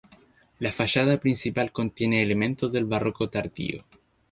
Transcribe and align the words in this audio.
La 0.57 0.71
fachada 0.71 1.19
principal 1.19 1.71
contiene 1.71 2.23
elementos 2.23 2.71
del 2.71 2.85
barroco 2.85 3.29
tardío. 3.29 3.77